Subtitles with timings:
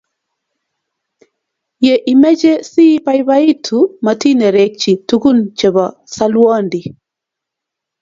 [1.85, 6.81] Ye imeche si baibaitu matinerekchi tugun chebo salwondi